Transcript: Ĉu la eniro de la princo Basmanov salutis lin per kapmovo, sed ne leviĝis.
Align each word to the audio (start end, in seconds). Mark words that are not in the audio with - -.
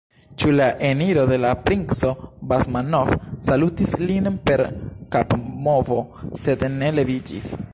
Ĉu 0.43 0.51
la 0.59 0.67
eniro 0.91 1.25
de 1.31 1.37
la 1.41 1.51
princo 1.65 2.09
Basmanov 2.53 3.11
salutis 3.49 3.93
lin 4.07 4.31
per 4.49 4.65
kapmovo, 5.17 6.01
sed 6.47 6.67
ne 6.81 6.91
leviĝis. 7.01 7.53